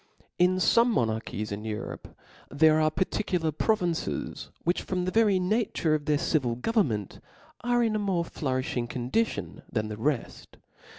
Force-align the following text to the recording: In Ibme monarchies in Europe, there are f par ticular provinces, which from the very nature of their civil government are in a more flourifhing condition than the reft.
In 0.39 0.55
Ibme 0.57 0.87
monarchies 0.89 1.51
in 1.51 1.63
Europe, 1.63 2.17
there 2.49 2.79
are 2.81 2.87
f 2.87 2.95
par 2.95 3.05
ticular 3.05 3.55
provinces, 3.55 4.49
which 4.63 4.81
from 4.81 5.05
the 5.05 5.11
very 5.11 5.37
nature 5.39 5.93
of 5.93 6.05
their 6.05 6.17
civil 6.17 6.55
government 6.55 7.19
are 7.63 7.83
in 7.83 7.95
a 7.95 7.99
more 7.99 8.23
flourifhing 8.25 8.89
condition 8.89 9.61
than 9.71 9.89
the 9.89 9.97
reft. 9.97 10.57